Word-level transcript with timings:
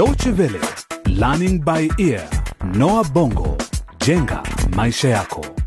Deutsche 0.00 0.32
Welle, 0.38 0.58
Learning 1.08 1.62
by 1.62 1.90
Ear, 1.98 2.26
Noah 2.74 3.04
Bongo, 3.12 3.58
jenga 3.98 4.42
maisha 4.74 5.08
yako. 5.08 5.59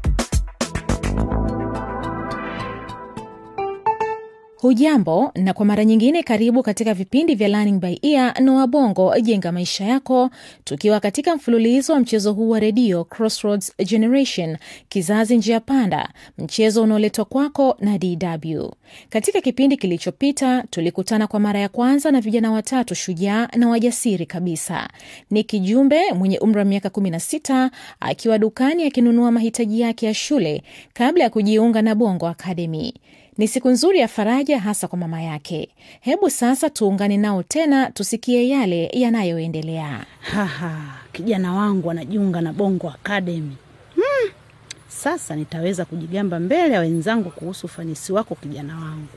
Hujambo 4.63 5.31
na 5.35 5.53
kwa 5.53 5.65
mara 5.65 5.85
nyingine 5.85 6.23
karibu 6.23 6.63
katika 6.63 6.93
vipindi 6.93 7.35
vya 7.35 7.47
Learning 7.47 7.79
by 7.79 7.95
Ear 8.01 8.41
Noah 8.41 8.67
Bongo 8.67 9.19
jenga 9.19 9.51
maisha 9.51 9.85
yako, 9.85 10.29
tukiwa 10.63 10.99
katika 10.99 11.35
mfululizo 11.35 11.93
wa 11.93 11.99
mchezo 11.99 12.33
huu 12.33 12.49
wa 12.49 12.59
redio 12.59 13.03
Crossroads 13.03 13.73
Generation, 13.85 14.57
kizazi 14.89 15.37
njia 15.37 15.59
panda, 15.59 16.09
mchezo 16.37 16.83
unaoletwa 16.83 17.25
kwako 17.25 17.77
na 17.79 17.97
DW. 17.97 18.69
Katika 19.09 19.41
kipindi 19.41 19.77
kilichopita 19.77 20.63
tulikutana 20.69 21.27
kwa 21.27 21.39
mara 21.39 21.59
ya 21.59 21.69
kwanza 21.69 22.11
na 22.11 22.21
vijana 22.21 22.51
watatu 22.51 22.95
shujaa 22.95 23.47
na 23.57 23.69
wajasiri 23.69 24.25
kabisa. 24.25 24.87
Ni 25.31 25.43
Kijumbe 25.43 26.11
mwenye 26.13 26.39
umri 26.39 26.59
wa 26.59 26.65
miaka 26.65 26.89
16 26.89 27.69
akiwa 27.99 28.37
dukani 28.37 28.83
akinunua 28.83 29.31
mahitaji 29.31 29.81
yake 29.81 30.05
ya 30.05 30.13
shule 30.13 30.63
kabla 30.93 31.23
ya 31.23 31.29
kujiunga 31.29 31.81
na 31.81 31.95
Bongo 31.95 32.27
Academy. 32.27 32.93
Ni 33.37 33.47
siku 33.47 33.69
nzuri 33.69 33.99
ya 33.99 34.07
faraja 34.07 34.59
hasa 34.59 34.87
kwa 34.87 34.97
mama 34.99 35.21
yake. 35.21 35.69
Hebu 36.01 36.29
sasa 36.29 36.69
tuungane 36.69 37.17
nao 37.17 37.43
tena 37.43 37.91
tusikie 37.91 38.49
yale 38.49 38.89
yanayoendelea. 38.93 40.05
Haha, 40.19 40.81
kijana 41.13 41.53
wangu 41.53 41.91
anajiunga 41.91 42.41
na 42.41 42.53
Bongo 42.53 42.89
Akademi. 42.89 43.57
Hmm, 43.95 44.31
sasa 44.87 45.35
nitaweza 45.35 45.85
kujigamba 45.85 46.39
mbele 46.39 46.73
ya 46.73 46.79
wenzangu 46.79 47.29
kuhusu 47.29 47.65
ufanisi 47.67 48.13
wako 48.13 48.35
kijana 48.35 48.75
wangu. 48.75 49.07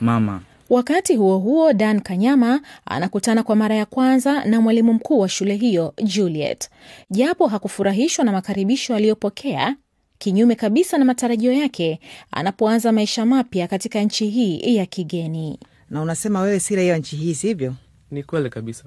Mama, 0.00 0.40
Wakati 0.70 1.16
huo 1.16 1.38
huo, 1.38 1.72
Dan 1.72 2.00
Kanyama 2.00 2.60
anakutana 2.86 3.42
kwa 3.42 3.56
mara 3.56 3.74
ya 3.74 3.86
kwanza 3.86 4.44
na 4.44 4.60
mwalimu 4.60 4.92
mkuu 4.92 5.18
wa 5.18 5.28
shule 5.28 5.54
hiyo 5.54 5.94
Juliet. 6.02 6.70
Japo 7.10 7.46
hakufurahishwa 7.46 8.24
na 8.24 8.32
makaribisho 8.32 8.94
aliyopokea, 8.94 9.76
kinyume 10.22 10.54
kabisa 10.54 10.98
na 10.98 11.04
matarajio 11.04 11.52
yake 11.52 12.00
anapoanza 12.30 12.92
maisha 12.92 13.26
mapya 13.26 13.68
katika 13.68 14.00
nchi 14.00 14.28
hii 14.30 14.76
ya 14.76 14.86
kigeni. 14.86 15.58
na 15.90 16.02
unasema 16.02 16.40
wewe 16.40 16.60
si 16.60 16.76
raia 16.76 16.92
wa 16.92 16.98
nchi 16.98 17.16
hii 17.16 17.34
sivyo? 17.34 17.74
ni 18.10 18.22
kweli 18.22 18.50
kabisa. 18.50 18.84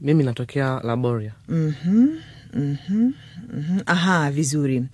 Mimi 0.00 0.24
natokea 0.24 0.80
Laboria. 0.84 1.32
Mhm. 1.48 2.16
Aha, 3.86 4.30
vizuri. 4.30 4.84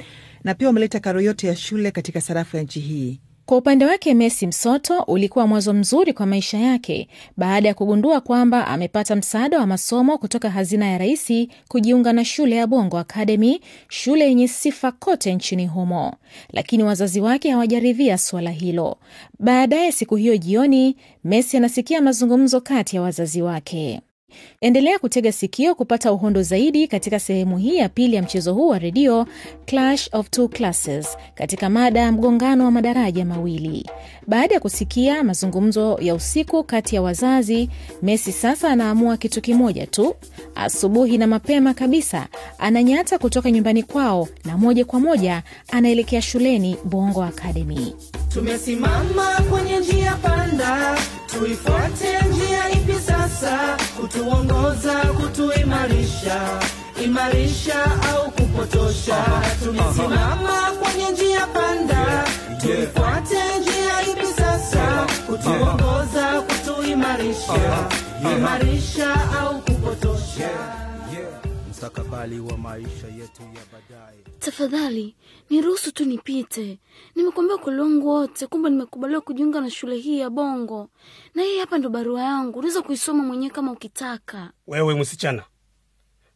Na 0.44 0.54
pia 0.54 0.70
umeleta 0.70 1.00
karo 1.00 1.20
yote 1.20 1.46
ya 1.46 1.56
shule 1.56 1.90
katika 1.90 2.20
sarafu 2.20 2.56
ya 2.56 2.62
nchi 2.62 2.80
hii. 2.80 3.20
Kwa 3.48 3.56
upande 3.56 3.86
wake 3.86 4.14
Messi 4.14 4.46
Msoto 4.46 5.00
ulikuwa 5.06 5.46
mwanzo 5.46 5.72
mzuri 5.72 6.12
kwa 6.12 6.26
maisha 6.26 6.58
yake 6.58 7.08
baada 7.36 7.68
ya 7.68 7.74
kugundua 7.74 8.20
kwamba 8.20 8.66
amepata 8.66 9.16
msaada 9.16 9.58
wa 9.60 9.66
masomo 9.66 10.18
kutoka 10.18 10.50
hazina 10.50 10.86
ya 10.88 10.98
Raisi 10.98 11.48
kujiunga 11.68 12.12
na 12.12 12.24
shule 12.24 12.56
ya 12.56 12.66
Bongo 12.66 12.98
Academy, 12.98 13.60
shule 13.88 14.24
yenye 14.24 14.48
sifa 14.48 14.92
kote 14.92 15.34
nchini 15.34 15.66
humo. 15.66 16.14
Lakini 16.52 16.82
wazazi 16.84 17.20
wake 17.20 17.50
hawajaridhia 17.50 18.18
suala 18.18 18.50
hilo. 18.50 18.96
Baadaye 19.38 19.92
siku 19.92 20.16
hiyo 20.16 20.36
jioni, 20.36 20.96
Messi 21.24 21.56
anasikia 21.56 22.02
mazungumzo 22.02 22.60
kati 22.60 22.96
ya 22.96 23.02
wazazi 23.02 23.42
wake. 23.42 24.00
Endelea 24.60 24.98
kutega 24.98 25.32
sikio 25.32 25.74
kupata 25.74 26.12
uhondo 26.12 26.42
zaidi 26.42 26.88
katika 26.88 27.20
sehemu 27.20 27.58
hii 27.58 27.76
ya 27.76 27.88
pili 27.88 28.16
ya 28.16 28.22
mchezo 28.22 28.54
huu 28.54 28.68
wa 28.68 28.78
redio 28.78 29.26
Clash 29.66 30.08
of 30.12 30.30
Two 30.30 30.48
Classes 30.48 31.08
katika 31.34 31.70
mada 31.70 32.00
ya 32.00 32.12
mgongano 32.12 32.64
wa 32.64 32.70
madaraja 32.70 33.24
mawili. 33.24 33.86
Baada 34.26 34.54
ya 34.54 34.60
kusikia 34.60 35.24
mazungumzo 35.24 35.98
ya 36.00 36.14
usiku 36.14 36.64
kati 36.64 36.94
ya 36.94 37.02
wazazi, 37.02 37.70
Messi 38.02 38.32
sasa 38.32 38.68
anaamua 38.70 39.16
kitu 39.16 39.40
kimoja 39.40 39.86
tu. 39.86 40.14
Asubuhi 40.54 41.18
na 41.18 41.26
mapema 41.26 41.74
kabisa 41.74 42.26
ananyata 42.58 43.18
kutoka 43.18 43.50
nyumbani 43.50 43.82
kwao 43.82 44.28
na 44.44 44.58
moja 44.58 44.84
kwa 44.84 45.00
moja 45.00 45.42
anaelekea 45.68 46.22
shuleni 46.22 46.76
Bongo 46.84 47.22
Academy. 47.22 47.94
Tumesimama 48.32 49.36
kwenye 49.50 49.78
njia 49.80 50.14
panda, 50.14 50.98
tuifuate 51.26 52.08
njia 52.30 52.70
ipi 52.70 52.92
sasa? 53.06 53.77
Kutuongoza, 54.00 54.94
kutuimarisha, 54.94 56.40
imarisha 57.04 57.84
au 58.10 58.30
kupotosha? 58.30 59.24
Tumesimama 59.64 60.72
kwenye 60.82 61.10
njia 61.10 61.46
panda, 61.46 62.24
tuifuate 62.60 63.36
njia 63.60 64.02
ipi 64.12 64.26
sasa? 64.26 65.06
Kutuongoza, 65.26 66.42
kutuimarisha, 66.48 67.88
imarisha 68.36 69.14
au 69.40 69.60
kupotosha? 69.60 70.50
Mustakabali 71.82 72.40
wa 72.40 72.58
maisha 72.58 73.06
yetu 73.06 73.42
ya 73.42 73.62
baadaye. 73.72 74.18
Tafadhali 74.38 75.14
niruhusu 75.50 75.92
tu 75.92 76.04
nipite. 76.04 76.78
Nimekuambia 77.14 77.56
kwa 77.58 77.72
wangu 77.74 78.08
wote 78.08 78.46
kwamba 78.46 78.70
nimekubaliwa 78.70 79.20
kujiunga 79.20 79.60
na 79.60 79.70
shule 79.70 79.96
hii 79.96 80.18
ya 80.20 80.30
Bongo, 80.30 80.88
na 81.34 81.42
hii 81.42 81.58
hapa 81.58 81.78
ndo 81.78 81.88
barua 81.90 82.22
yangu. 82.22 82.58
Unaweza 82.58 82.82
kuisoma 82.82 83.22
mwenyewe 83.24 83.50
kama 83.52 83.72
ukitaka. 83.72 84.50
Wewe 84.66 84.94
msichana, 84.94 85.42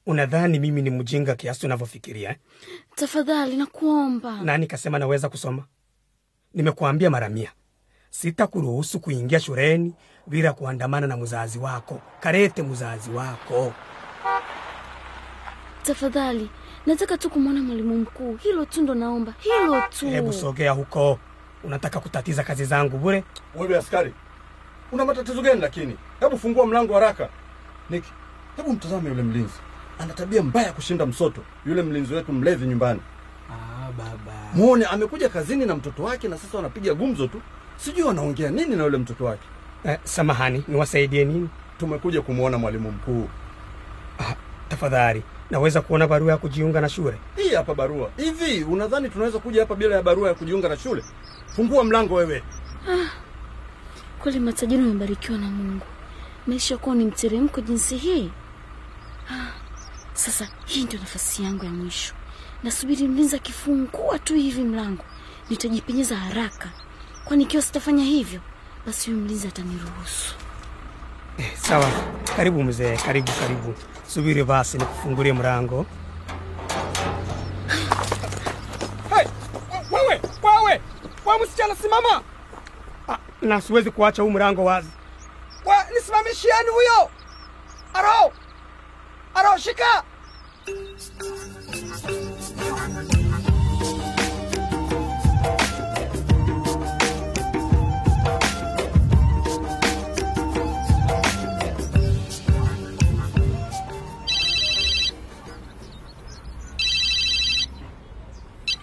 unadhani 0.07 0.59
mimi 0.59 0.83
ni 0.83 0.91
mjinga 0.91 1.35
kiasi 1.35 1.67
unavyofikiria 1.67 2.31
eh? 2.31 2.37
Tafadhali 2.95 3.57
nakuomba. 3.57 4.43
Nani 4.43 4.67
kasema 4.67 4.99
naweza 4.99 5.29
kusoma? 5.29 5.65
Nimekuambia 6.55 7.11
mara 7.11 7.29
mia, 7.29 7.53
sitakuruhusu 8.11 9.01
kuingia 9.01 9.41
shuleni 9.41 9.95
bila 10.27 10.53
kuandamana 10.53 11.07
na 11.07 11.17
mzazi 11.17 11.59
wako. 11.59 12.01
Karete 12.21 12.63
mzazi 12.63 13.11
wako. 13.11 13.73
Tafadhali 15.83 16.51
nataka 16.87 17.19
tu 17.19 17.31
kumwona 17.31 17.63
mwalimu 17.63 17.97
mkuu, 17.99 18.37
hilo 18.37 18.65
tu 18.65 18.83
ndo 18.83 18.95
naomba, 18.95 19.35
hilo 19.39 19.83
tu. 19.99 20.07
Hebu 20.09 20.33
sogea 20.33 20.73
huko, 20.73 21.19
unataka 21.65 22.01
kutatiza 22.01 22.43
kazi 22.43 22.65
zangu 22.65 22.99
bure. 22.99 23.25
Wewe 23.55 23.77
askari, 23.79 24.13
una 24.93 25.05
matatizo 25.05 25.43
gani? 25.43 25.61
Lakini 25.61 25.97
hebu 26.21 26.39
fungua 26.39 26.67
mlango 26.67 26.95
haraka. 26.95 27.29
Niki, 27.91 28.13
hebu 28.57 28.73
mtazame 28.73 29.09
yule 29.09 29.23
mlinzi, 29.23 29.55
ana 29.99 30.15
tabia 30.15 30.43
mbaya 30.43 30.73
kushinda 30.73 31.07
msoto. 31.07 31.41
Yule 31.67 31.83
mlinzi 31.83 32.15
wetu 32.15 32.33
mlevi 32.33 32.67
nyumbani, 32.67 33.01
Ah, 33.51 33.93
baba. 33.99 34.33
muone 34.55 34.85
amekuja 34.85 35.29
kazini 35.29 35.67
na 35.67 35.77
mtoto 35.77 36.03
wake, 36.03 36.29
na 36.29 36.39
sasa 36.39 36.57
wanapiga 36.57 36.95
gumzo 36.95 37.27
tu, 37.27 37.41
sijui 37.77 38.03
wanaongea 38.03 38.51
nini 38.51 38.77
na 38.77 38.85
yule 38.85 38.99
mtoto 38.99 39.25
wake. 39.25 39.47
Eh, 39.85 39.99
samahani, 40.05 40.65
niwasaidie 40.69 41.25
nini? 41.25 41.49
Tumekuja 41.79 42.23
kumwona 42.23 42.59
mwalimu 42.59 42.91
mkuu. 42.93 43.29
Ah, 44.21 44.35
tafadhali, 44.69 45.23
naweza 45.51 45.81
kuona 45.81 46.07
barua 46.07 46.33
ya 46.33 46.39
kujiunga 46.39 46.81
na 46.81 46.89
shule? 46.89 47.19
Hii 47.37 47.55
hapa 47.55 47.75
barua. 47.75 48.11
Hivi 48.17 48.65
unadhani 48.65 49.09
tunaweza 49.09 49.39
kuja 49.39 49.61
hapa 49.61 49.75
bila 49.75 49.95
ya 49.97 50.03
barua 50.03 50.29
ya 50.29 50.35
kujiunga 50.35 50.69
na 50.69 50.77
shule? 50.77 51.05
Fungua 51.57 51.85
mlango 51.85 52.15
wewe. 52.15 52.43
Kweli 54.19 54.41
matajiri 54.41 54.83
wamebarikiwa 54.83 55.39
na 55.39 55.47
Mungu, 55.47 55.87
maisha 56.47 56.77
kuwa 56.77 56.95
ni 56.97 57.05
mteremko 57.05 57.61
jinsi 57.61 57.97
hii. 57.97 58.31
Ah, 59.31 59.47
Sasa 60.15 60.49
hii 60.67 60.85
ndio 60.85 61.01
nafasi 61.01 61.45
yangu 61.45 61.65
ya 61.65 61.71
mwisho. 61.71 62.15
Nasubiri 62.63 63.09
mlinzi 63.09 63.37
akifungua 63.37 64.19
tu 64.19 64.35
hivi 64.35 64.63
mlango, 64.63 65.05
nitajipenyeza 65.51 66.17
haraka, 66.17 66.69
kwani 67.25 67.43
ikiwa 67.45 67.63
sitafanya 67.63 68.05
hivyo, 68.05 68.41
basi 68.87 69.11
huyu 69.11 69.23
mlinzi 69.25 69.49
ataniruhusu. 69.49 70.35
Eh, 71.39 71.53
sawa. 71.57 71.91
Karibu 72.37 72.63
mzee, 72.65 72.97
karibu 72.97 73.33
karibu. 73.41 73.75
Subiri 74.15 74.45
basi 74.45 74.79
nikufungulie 74.79 75.33
mlango. 75.33 75.87
Hey, 79.11 79.27
wewe, 79.91 80.21
wewe, 80.43 80.81
wewe 81.27 81.39
msichana 81.47 81.77
simama. 81.77 82.23
Ah, 83.09 83.19
na 83.43 83.61
siwezi 83.61 83.91
kuacha 83.91 84.23
huu 84.23 84.31
mlango 84.31 84.65
wazi. 84.65 84.89
Nisimamishieni 85.95 86.69
huyo. 86.73 87.11
Aro. 87.95 88.33
Aro, 89.35 89.59
shika. 89.59 90.03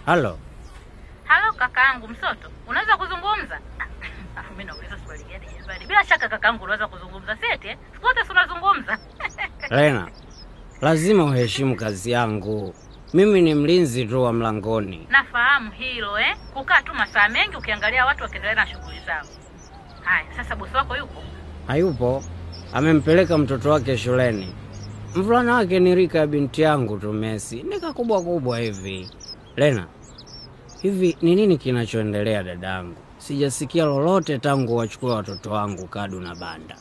Halo, 0.10 0.38
Halo 1.24 1.54
kakaangu 1.54 2.08
Msoto, 2.08 2.50
unaweza 2.68 2.98
kuzungumza? 2.98 3.60
Afu 4.40 4.52
mimi 4.52 4.64
nauliza 4.64 4.98
swali 5.06 5.24
gani 5.24 5.46
jamani? 5.62 5.86
Bila 5.86 6.04
shaka 6.06 6.30
kakaangu 6.30 6.64
unaweza 6.64 6.88
kuzungumza 6.88 7.36
seti 7.38 7.68
eh? 7.68 7.78
Siku 7.94 8.08
zote 8.08 8.26
si 8.26 8.32
unazungumza. 8.32 8.98
Lena, 9.78 10.08
lazima 10.82 11.24
uheshimu 11.24 11.76
kazi 11.76 12.12
yangu. 12.12 12.74
Mimi 13.14 13.42
ni 13.42 13.56
mlinzi 13.56 14.06
tu 14.06 14.24
wa 14.24 14.34
mlangoni. 14.34 15.08
Nafahamu 15.10 15.72
hilo 15.72 16.20
eh? 16.20 16.38
Kukaa 16.54 16.82
tu 16.82 16.94
masaa 16.94 17.30
mengi 17.30 17.56
ukiangalia 17.56 18.06
watu 18.06 18.24
wakiendelea 18.24 18.56
na 18.56 18.68
shughuli 18.68 19.00
zao. 19.06 19.26
Haya, 20.04 20.26
sasa 20.36 20.56
bosi 20.56 20.76
wako 20.76 20.98
yupo? 20.98 21.24
Hayupo? 21.68 22.24
amempeleka 22.74 23.38
mtoto 23.38 23.70
wake 23.72 23.98
shuleni. 23.98 24.56
Mvulana 25.16 25.54
wake 25.54 25.80
ni 25.80 25.96
rika 25.96 26.20
ya 26.20 26.28
binti 26.28 26.62
yangu 26.62 26.98
tu 26.98 27.14
Messi, 27.14 27.64
nika 27.64 27.94
kubwa 27.94 28.22
kubwa 28.24 28.60
hivi. 28.60 29.10
Lena, 29.60 29.88
hivi 30.81 31.18
ni 31.22 31.36
nini 31.36 31.58
kinachoendelea 31.58 32.44
dadangu? 32.44 32.96
Sijasikia 33.18 33.86
lolote 33.86 34.38
tangu 34.40 34.78
wachukua 34.78 35.16
watoto 35.16 35.52
wangu 35.52 35.88
Kadu 35.88 36.20
na 36.20 36.36
Banda. 36.36 36.76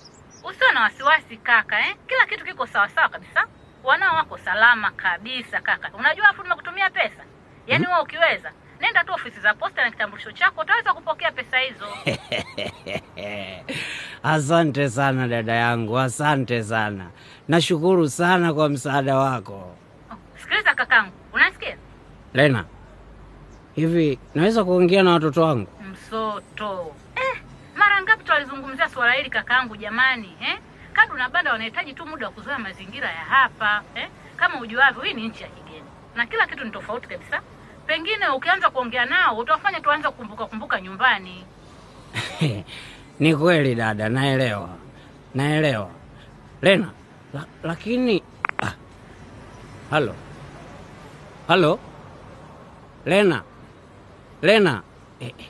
Usiwe 0.45 0.73
na 0.75 0.81
wasiwasi 0.83 1.37
kaka 1.37 1.81
eh? 1.81 1.97
Kila 2.07 2.27
kitu 2.27 2.45
kiko 2.45 2.67
sawa 2.67 2.89
sawa 2.89 3.09
kabisa, 3.09 3.47
wanao 3.85 4.17
wako 4.17 4.39
salama 4.39 4.91
kabisa 4.91 5.61
kaka. 5.61 5.91
Unajua 5.99 6.29
afu 6.29 6.43
nimekutumia 6.43 6.91
pesa, 6.91 7.25
yaani 7.67 7.87
wewe 7.87 8.01
ukiweza 8.01 8.53
nenda 8.81 9.05
tu 9.05 9.13
ofisi 9.13 9.41
za 9.41 9.55
posta 9.55 9.85
na 9.85 9.91
kitambulisho 9.91 10.33
chako, 10.33 10.61
utaweza 10.61 10.95
kupokea 10.95 11.33
pesa 11.33 11.59
hizo. 11.59 11.87
Asante 14.23 14.91
sana 14.91 15.29
dada 15.29 15.53
yangu, 15.53 15.99
asante 15.99 16.63
sana. 16.65 17.07
Nashukuru 17.49 18.09
sana 18.09 18.55
kwa 18.55 18.69
msaada 18.69 19.17
wako. 19.17 19.77
Sikiliza 20.43 20.75
kakangu, 20.75 21.13
unasikia? 21.33 21.77
Lena, 22.35 22.65
hivi 23.79 24.19
naweza 24.35 24.65
kuongea 24.65 25.03
na 25.03 25.11
watoto 25.13 25.43
wangu? 25.43 25.69
Msoto 25.93 26.95
eh, 27.17 27.43
mara 27.77 28.03
ngapi 28.03 28.25
twalizungumzia 28.25 28.89
swala 28.89 29.13
hili 29.13 29.31
kakaangu 29.31 29.77
jamani 29.77 30.37
eh? 30.41 30.59
Kadu 30.93 31.15
na 31.15 31.29
Banda 31.29 31.53
wanahitaji 31.53 31.93
tu 31.95 32.07
muda 32.07 32.27
wa 32.27 32.33
kuzoea 32.33 32.59
mazingira 32.59 33.09
ya 33.09 33.25
hapa 33.25 33.83
eh? 33.95 34.09
Kama 34.37 34.61
ujuavyo, 34.61 35.03
hii 35.03 35.15
ni 35.15 35.29
nchi 35.29 35.43
ya 35.43 35.49
kigeni 35.49 35.85
na 36.17 36.27
kila 36.27 36.47
kitu 36.47 36.65
ni 36.65 36.71
tofauti 36.71 37.09
kabisa. 37.09 37.41
Pengine 37.87 38.29
ukianza 38.29 38.71
kuongea 38.71 39.05
nao 39.05 39.39
utawafanya 39.39 39.81
tuanze 39.81 40.09
kukumbuka 40.09 40.47
kumbuka 40.47 40.81
nyumbani. 40.81 41.45
Ni 43.21 43.37
kweli 43.37 43.75
dada, 43.75 44.09
naelewa, 44.09 44.69
naelewa 45.35 45.91
Lena, 46.63 46.91
la, 47.35 47.45
lakini 47.63 48.23
ah. 48.63 48.73
Halo, 49.91 50.15
halo 51.49 51.79
Lena, 53.07 53.43
Lena 54.43 54.83
eh, 55.21 55.33
eh. 55.39 55.47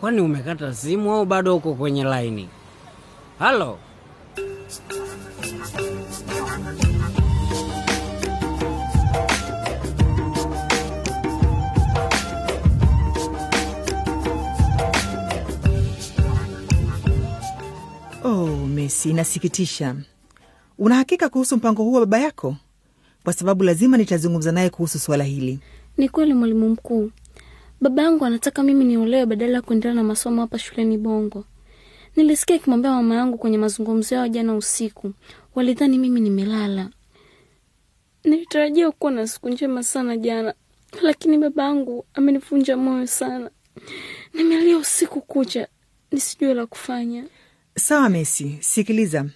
Kwani 0.00 0.20
umekata 0.20 0.74
simu 0.74 1.12
au 1.12 1.24
bado 1.24 1.56
uko 1.56 1.74
kwenye 1.74 2.04
laini? 2.04 2.48
Halo. 3.38 3.78
Oh, 18.24 18.46
Messi, 18.66 19.10
inasikitisha. 19.10 19.96
Una 20.78 20.94
hakika 20.94 21.28
kuhusu 21.28 21.56
mpango 21.56 21.82
huu 21.82 21.92
wa 21.92 22.00
baba 22.00 22.18
yako? 22.18 22.56
Kwa 23.24 23.32
sababu 23.32 23.64
lazima 23.64 23.96
nitazungumza 23.96 24.52
naye 24.52 24.70
kuhusu 24.70 24.98
suala 24.98 25.24
hili. 25.24 25.58
Ni 25.96 26.08
kweli 26.08 26.34
mwalimu 26.34 26.68
mkuu, 26.68 27.10
baba 27.80 28.02
yangu 28.02 28.24
anataka 28.24 28.62
mimi 28.62 28.84
niolewe 28.84 29.26
badala 29.26 29.52
ya 29.52 29.62
kuendelea 29.62 29.94
na 29.94 30.02
masomo 30.02 30.40
hapa 30.40 30.58
shuleni 30.58 30.98
Bongo. 30.98 31.44
Nilisikia 32.16 32.56
akimwambia 32.56 32.90
mama 32.90 33.14
yangu 33.14 33.38
kwenye 33.38 33.58
mazungumzo 33.58 34.14
yao 34.14 34.28
jana 34.28 34.54
usiku, 34.56 35.12
walidhani 35.54 35.98
mimi 35.98 36.20
nimelala. 36.20 36.90
Nilitarajia 38.24 38.90
kuwa 38.90 39.12
na 39.12 39.26
siku 39.26 39.48
njema 39.48 39.82
sana 39.82 40.16
jana, 40.16 40.54
lakini 41.02 41.38
baba 41.38 41.62
yangu 41.62 42.06
amenivunja 42.14 42.76
moyo 42.76 43.06
sana. 43.06 43.50
Nimelia 44.34 44.78
usiku 44.78 45.20
kucha 45.20 45.68
nisijue 46.12 46.54
la 46.54 46.66
kufanya. 46.66 47.24
Sawa 47.76 48.08
Messi, 48.08 48.56
sikiliza, 48.60 49.26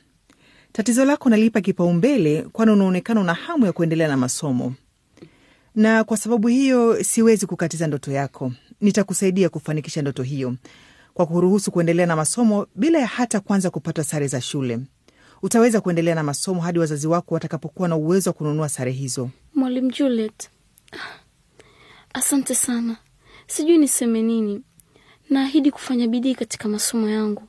tatizo 0.72 1.04
lako 1.04 1.28
nalipa 1.30 1.60
kipaumbele, 1.60 2.42
kwani 2.42 2.72
unaonekana 2.72 3.20
una 3.20 3.34
hamu 3.34 3.66
ya 3.66 3.72
kuendelea 3.72 4.08
na 4.08 4.16
masomo, 4.16 4.74
na 5.74 6.04
kwa 6.04 6.16
sababu 6.16 6.48
hiyo 6.48 7.04
siwezi 7.04 7.46
kukatiza 7.46 7.86
ndoto 7.86 8.12
yako. 8.12 8.52
Nitakusaidia 8.80 9.48
kufanikisha 9.48 10.02
ndoto 10.02 10.22
hiyo 10.22 10.54
kwa 11.14 11.26
kuruhusu 11.26 11.70
kuendelea 11.70 12.06
na 12.06 12.16
masomo 12.16 12.66
bila 12.74 12.98
ya 12.98 13.06
hata 13.06 13.40
kwanza 13.40 13.70
kupata 13.70 14.04
sare 14.04 14.26
za 14.26 14.40
shule. 14.40 14.80
Utaweza 15.42 15.80
kuendelea 15.80 16.14
na 16.14 16.22
masomo 16.22 16.60
hadi 16.60 16.78
wazazi 16.78 17.06
wako 17.06 17.34
watakapokuwa 17.34 17.88
na 17.88 17.96
uwezo 17.96 18.30
wa 18.30 18.34
kununua 18.34 18.68
sare 18.68 18.90
hizo. 18.92 19.30
Mwalimu 19.54 19.90
Juliet, 19.90 20.50
asante 22.14 22.54
sana. 22.54 22.96
Sijui 23.46 23.78
niseme 23.78 24.22
nini. 24.22 24.62
Naahidi 25.30 25.70
kufanya 25.70 26.08
bidii 26.08 26.34
katika 26.34 26.68
masomo 26.68 27.08
yangu. 27.08 27.42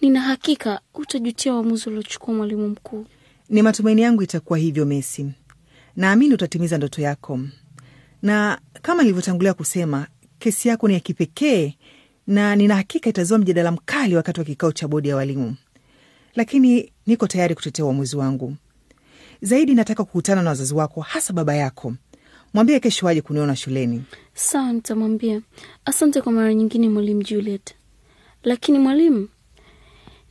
Nina 0.00 0.20
hakika 0.20 0.80
utajutia 0.94 1.54
uamuzi 1.54 1.88
uliochukua 1.88 2.34
mwalimu 2.34 2.68
mkuu. 2.68 3.06
Ni 3.48 3.62
matumaini 3.62 4.02
yangu 4.02 4.22
itakuwa 4.22 4.58
hivyo 4.58 4.86
Messi. 4.86 5.26
Naamini 5.98 6.34
utatimiza 6.34 6.76
ndoto 6.78 7.02
yako, 7.02 7.40
na 8.22 8.58
kama 8.82 9.02
nilivyotangulia 9.02 9.54
kusema, 9.54 10.06
kesi 10.38 10.68
yako 10.68 10.88
ni 10.88 10.94
ya 10.94 11.00
kipekee 11.00 11.74
na 12.26 12.56
nina 12.56 12.76
hakika 12.76 13.10
itazua 13.10 13.38
mjadala 13.38 13.72
mkali 13.72 14.16
wakati 14.16 14.40
wa 14.40 14.46
kikao 14.46 14.72
cha 14.72 14.88
bodi 14.88 15.08
ya 15.08 15.16
walimu, 15.16 15.56
lakini 16.34 16.92
niko 17.06 17.26
tayari 17.26 17.54
kutetea 17.54 17.84
uamuzi 17.84 18.16
wangu. 18.16 18.56
Zaidi 19.42 19.74
nataka 19.74 20.04
kukutana 20.04 20.42
na 20.42 20.48
wazazi 20.50 20.74
wako, 20.74 21.00
hasa 21.00 21.32
baba 21.32 21.54
yako. 21.54 21.94
Mwambie 22.54 22.80
kesho 22.80 23.06
waje 23.06 23.20
kuniona 23.22 23.56
shuleni. 23.56 24.02
Sawa, 24.34 24.72
nitamwambia. 24.72 25.40
Asante 25.84 26.20
kwa 26.20 26.32
mara 26.32 26.54
nyingine, 26.54 26.88
mwalimu 26.88 27.22
Juliet. 27.22 27.74
Lakini 28.42 28.78
mwalimu, 28.78 29.28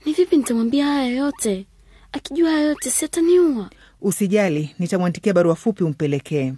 ni 0.05 0.13
vipi 0.13 0.37
nitamwambia 0.37 0.85
haya 0.85 1.07
yote? 1.15 1.65
Akijua 2.11 2.51
haya 2.51 2.63
yote 2.63 2.91
si 2.91 3.05
ataniua? 3.05 3.69
Usijali, 4.01 4.75
nitamwandikia 4.79 5.33
barua 5.33 5.55
fupi 5.55 5.83
umpelekee. 5.83 6.53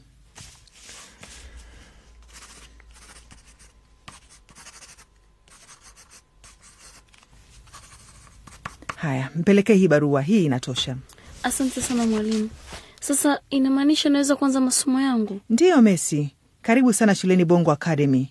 Haya, 8.95 9.29
mpelekee 9.35 9.73
hii 9.75 9.87
barua, 9.87 10.21
hii 10.21 10.45
inatosha. 10.45 10.95
Asante 11.43 11.81
sana 11.81 12.05
mwalimu. 12.07 12.49
Sasa 13.01 13.39
inamaanisha 13.49 14.09
naweza 14.09 14.35
kuanza 14.35 14.61
masomo 14.61 15.01
yangu? 15.01 15.41
Ndiyo 15.49 15.81
Messi, 15.81 16.35
karibu 16.61 16.93
sana 16.93 17.15
shuleni 17.15 17.45
Bongo 17.45 17.71
Academy, 17.71 18.29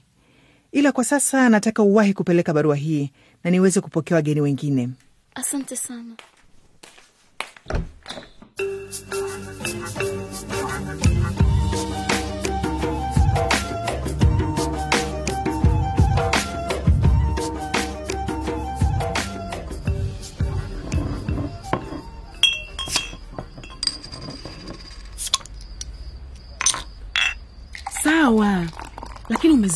ila 0.72 0.92
kwa 0.92 1.04
sasa 1.04 1.48
nataka 1.48 1.82
uwahi 1.82 2.14
kupeleka 2.14 2.54
barua 2.54 2.76
hii 2.76 3.10
na 3.44 3.50
niweze 3.50 3.80
kupokea 3.80 4.14
wageni 4.16 4.40
wengine. 4.40 4.88
Asante 5.34 5.76
sana. 5.76 6.14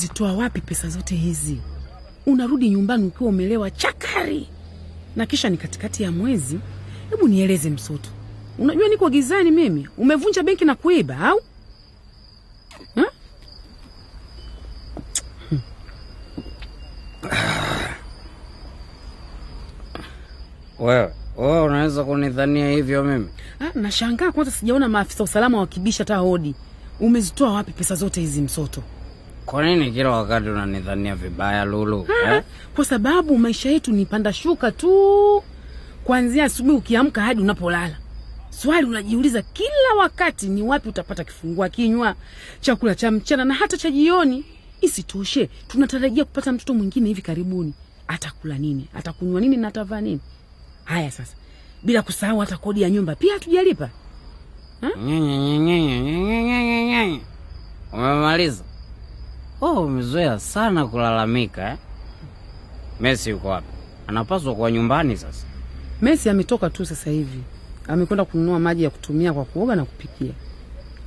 Umezitoa 0.03 0.33
wapi 0.33 0.61
pesa 0.61 0.89
zote 0.89 1.15
hizi? 1.15 1.59
Unarudi 2.27 2.71
nyumbani 2.71 3.07
ukiwa 3.07 3.29
umelewa 3.31 3.71
chakari, 3.71 4.49
na 5.17 5.27
kisha 5.27 5.49
ni 5.49 5.57
katikati 5.57 6.03
ya 6.03 6.13
mwezi. 6.13 6.59
Hebu 7.11 7.29
nieleze 7.29 7.71
Msoto, 7.71 8.11
unajua 8.59 8.89
niko 8.89 9.11
gizani 9.11 9.51
mimi. 9.51 9.89
Umevunja 9.99 10.43
benki 10.43 10.65
na 10.65 10.75
kuiba 10.75 11.19
au 11.19 11.41
ha? 12.95 13.05
Wewe 20.79 21.13
wewe 21.37 21.61
unaweza 21.63 22.05
kunidhania 22.05 22.71
hivyo 22.71 23.05
mimi? 23.05 23.29
Ah, 23.61 23.79
nashangaa 23.79 24.33
kwanza, 24.33 24.51
sijaona 24.53 24.89
maafisa 24.89 25.25
usalama 25.25 25.59
wakibisha 25.59 25.99
hata 26.05 26.17
hodi. 26.17 26.55
Umezitoa 27.01 27.53
wapi 27.53 27.73
pesa 27.73 27.95
zote 27.95 28.21
hizi 28.21 28.41
Msoto? 28.43 28.83
Kwa 29.47 29.65
nini 29.65 29.93
kila 29.93 30.11
wakati 30.11 30.49
unanidhania 30.49 31.15
vibaya 31.17 31.65
Lulu 31.65 32.03
Ha, 32.25 32.35
eh? 32.37 32.43
Kwa 32.75 32.85
sababu 32.85 33.39
maisha 33.39 33.71
yetu 33.71 33.93
ni 33.93 34.07
panda 34.07 34.33
shuka 34.33 34.73
tu, 34.73 35.43
kuanzia 36.05 36.45
asubuhi 36.45 36.77
ukiamka 36.77 37.23
hadi 37.23 37.41
unapolala. 37.43 37.97
Swali 38.51 38.87
unajiuliza 38.87 39.43
kila 39.43 39.95
wakati 39.99 40.49
ni 40.49 40.63
wapi 40.63 40.89
utapata 40.89 41.25
kifungua 41.25 41.69
kinywa, 41.69 42.15
chakula 42.61 42.95
cha 42.95 43.11
mchana 43.11 43.45
na 43.45 43.55
hata 43.55 43.77
cha 43.77 43.91
jioni. 43.91 44.45
Isitoshe, 44.81 45.47
tunatarajia 45.69 46.25
kupata 46.25 46.53
mtoto 46.53 46.75
mwingine 46.75 47.09
hivi 47.09 47.23
karibuni. 47.23 47.75
Atakula 48.09 48.59
nini? 48.59 48.89
Atakunywa 48.95 49.41
nini 49.41 49.57
na 49.57 49.69
atavaa 49.69 50.01
nini? 50.01 50.21
Haya 50.85 51.11
sasa, 51.11 51.37
bila 51.83 52.03
kusahau 52.03 52.39
hata 52.39 52.57
kodi 52.57 52.83
ya 52.83 52.91
nyumba 52.91 53.15
pia 53.15 53.33
hatujalipa. 53.35 53.91
Umemaliza? 57.93 58.65
Oh, 59.65 59.85
umezoea 59.87 60.39
sana 60.39 60.87
kulalamika 60.87 61.71
eh? 61.71 61.77
Messi 63.01 63.31
yuko 63.31 63.49
wapi? 63.49 63.67
Anapaswa 64.07 64.55
kuwa 64.55 64.71
nyumbani 64.71 65.17
sasa. 65.17 65.47
Messi 66.01 66.31
ametoka 66.31 66.71
tu 66.71 66.87
sasa 66.87 67.11
hivi, 67.11 67.41
amekwenda 67.89 68.25
kununua 68.25 68.59
maji 68.59 68.85
ya 68.85 68.91
kutumia 68.91 69.33
kwa 69.33 69.45
kuoga 69.45 69.77
na 69.77 69.85
kupikia, 69.85 70.33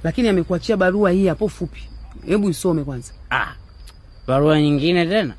lakini 0.03 0.27
amekuachia 0.29 0.77
barua 0.77 1.12
hii 1.12 1.27
hapo 1.27 1.50
fupi. 1.50 1.81
Hebu 2.25 2.50
isome 2.50 2.83
kwanza. 2.83 3.13
Ah, 3.31 3.53
barua 4.27 4.62
nyingine 4.62 5.05
tena? 5.05 5.33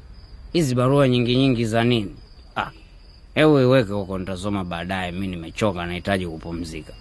Hizi 0.53 0.75
barua 0.75 1.09
nyingi 1.09 1.37
nyingi 1.37 1.65
za 1.65 1.85
nini? 1.85 2.17
Ah, 2.57 2.71
hebu 3.35 3.59
iweke 3.61 3.93
huko, 3.93 4.19
nitasoma 4.19 4.65
baadaye. 4.65 5.13
Mi 5.13 5.27
nimechoka, 5.27 5.87
nahitaji 5.87 6.27
kupumzika. 6.27 6.93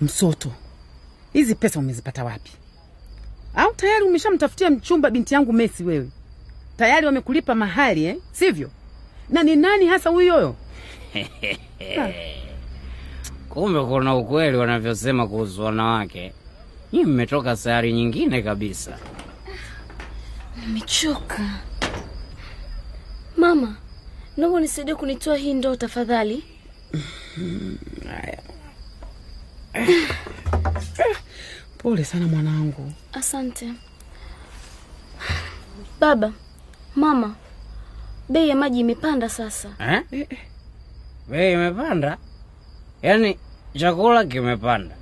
Msoto, 0.00 0.52
hizi 1.32 1.54
pesa 1.54 1.78
umezipata 1.78 2.24
wapi? 2.24 2.50
Au 3.56 3.74
tayari 3.74 4.04
umeshamtafutia 4.04 4.70
mchumba 4.70 5.10
binti 5.10 5.34
yangu 5.34 5.52
Messi? 5.52 5.84
Wewe 5.84 6.08
tayari 6.76 7.06
wamekulipa 7.06 7.54
mahali 7.54 8.04
eh? 8.04 8.16
Sivyo? 8.32 8.70
Na 9.28 9.42
ni 9.42 9.56
nani 9.56 9.86
hasa 9.86 10.10
huyoyo? 10.10 10.56
Kumbe 13.48 13.84
kuna 13.84 14.16
ukweli 14.16 14.56
wanavyosema 14.56 15.26
kuhusu 15.28 15.62
wanawake. 15.64 16.32
Nyinyi 16.92 17.04
mmetoka 17.04 17.56
sayari 17.56 17.92
nyingine 17.92 18.42
kabisa. 18.42 18.98
Nimechoka. 20.60 21.42
Mama, 23.36 23.76
naomba 24.36 24.58
unisaidie 24.58 24.94
kunitoa 24.94 25.36
hii 25.36 25.54
ndoo 25.54 25.76
tafadhali. 25.76 26.44
Pole 31.84 32.04
sana 32.04 32.26
mwanangu. 32.26 32.92
Asante. 33.12 33.72
Baba, 36.00 36.32
mama, 36.96 37.34
bei 38.28 38.48
ya 38.48 38.56
maji 38.56 38.80
imepanda 38.80 39.28
sasa. 39.28 39.68
Eh? 39.80 40.26
Bei 41.28 41.52
imepanda? 41.52 42.16
Yaani 43.02 43.38
chakula 43.76 44.24
kimepanda, 44.24 44.94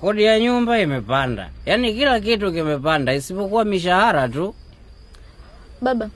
kodi 0.00 0.22
ya 0.24 0.40
nyumba 0.40 0.80
imepanda, 0.80 1.50
yaani 1.66 1.94
kila 1.94 2.20
kitu 2.20 2.52
kimepanda 2.52 3.14
isipokuwa 3.14 3.64
mishahara 3.64 4.28
tu. 4.28 4.54
Baba, 5.80 6.10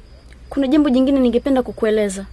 kuna 0.50 0.66
jambo 0.66 0.90
jingine 0.90 1.20
ningependa 1.20 1.62
kukueleza. 1.62 2.26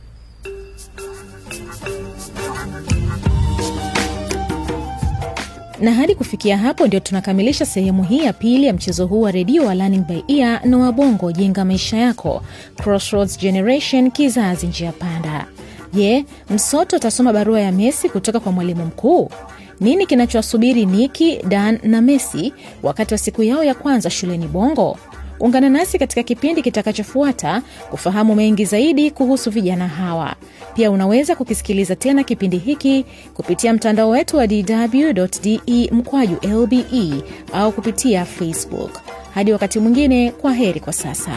Na 5.81 5.91
hadi 5.93 6.15
kufikia 6.15 6.57
hapo 6.57 6.87
ndio 6.87 6.99
tunakamilisha 6.99 7.65
sehemu 7.65 8.03
hii 8.03 8.19
ya 8.23 8.33
pili 8.33 8.65
ya 8.65 8.73
mchezo 8.73 9.05
huu 9.05 9.21
wa 9.21 9.31
redio 9.31 9.65
wa 9.65 9.75
Learning 9.75 10.05
by 10.07 10.35
Ear 10.39 10.65
na 10.65 10.77
Wabongo 10.77 11.31
jenga 11.31 11.65
maisha 11.65 11.97
yako, 11.97 12.41
Crossroads 12.75 13.39
Generation, 13.39 14.11
kizazi 14.11 14.67
njia 14.67 14.91
panda. 14.91 15.45
Je, 15.93 16.25
Msoto 16.49 16.95
atasoma 16.95 17.33
barua 17.33 17.61
ya 17.61 17.71
Messi 17.71 18.09
kutoka 18.09 18.39
kwa 18.39 18.51
mwalimu 18.51 18.85
mkuu? 18.85 19.29
Nini 19.79 20.05
kinachowasubiri 20.05 20.85
Niki, 20.85 21.37
Dan 21.47 21.79
na 21.83 22.01
Messi 22.01 22.53
wakati 22.83 23.13
wa 23.13 23.17
siku 23.17 23.43
yao 23.43 23.63
ya 23.63 23.73
kwanza 23.73 24.09
shuleni 24.09 24.47
Bongo? 24.47 24.97
Ungana 25.39 25.69
nasi 25.69 25.99
katika 25.99 26.23
kipindi 26.23 26.61
kitakachofuata 26.61 27.61
kufahamu 27.89 28.35
mengi 28.35 28.65
zaidi 28.65 29.11
kuhusu 29.11 29.51
vijana 29.51 29.87
hawa. 29.87 30.35
Pia 30.75 30.91
unaweza 30.91 31.35
kukisikiliza 31.35 31.95
tena 31.95 32.23
kipindi 32.23 32.57
hiki 32.57 33.05
kupitia 33.33 33.73
mtandao 33.73 34.09
wetu 34.09 34.37
wa 34.37 34.47
dw.de 34.47 35.89
mkwaju 35.91 36.37
lbe 36.43 36.85
au 37.53 37.71
kupitia 37.71 38.25
Facebook. 38.25 38.91
Hadi 39.33 39.51
wakati 39.51 39.79
mwingine, 39.79 40.31
kwa 40.31 40.53
heri 40.53 40.79
kwa 40.79 40.93
sasa. 40.93 41.31